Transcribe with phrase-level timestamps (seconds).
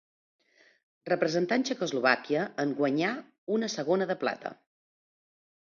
[1.09, 3.13] Representant Txecoslovàquia en guanyà
[3.59, 4.57] una segona de plata.